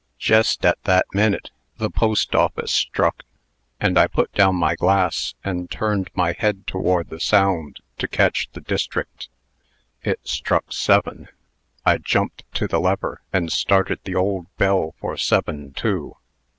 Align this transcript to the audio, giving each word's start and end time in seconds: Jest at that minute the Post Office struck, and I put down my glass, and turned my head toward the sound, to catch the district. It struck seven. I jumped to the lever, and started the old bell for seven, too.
Jest 0.17 0.65
at 0.65 0.83
that 0.85 1.05
minute 1.13 1.51
the 1.77 1.91
Post 1.91 2.33
Office 2.33 2.71
struck, 2.71 3.21
and 3.79 3.99
I 3.99 4.07
put 4.07 4.33
down 4.33 4.55
my 4.55 4.73
glass, 4.73 5.35
and 5.43 5.69
turned 5.69 6.09
my 6.15 6.31
head 6.33 6.65
toward 6.65 7.11
the 7.11 7.19
sound, 7.19 7.81
to 7.99 8.07
catch 8.07 8.49
the 8.53 8.61
district. 8.61 9.29
It 10.01 10.19
struck 10.27 10.73
seven. 10.73 11.27
I 11.85 11.99
jumped 11.99 12.51
to 12.55 12.67
the 12.67 12.79
lever, 12.81 13.21
and 13.31 13.51
started 13.51 13.99
the 14.03 14.15
old 14.15 14.47
bell 14.57 14.95
for 14.99 15.17
seven, 15.17 15.71
too. 15.71 16.17